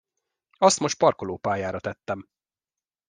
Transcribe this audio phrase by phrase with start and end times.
[0.57, 2.27] Azt most parkolópályára tettem.